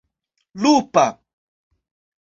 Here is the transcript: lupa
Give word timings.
lupa 0.63 1.05